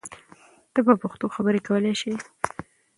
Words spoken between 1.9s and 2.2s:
شی!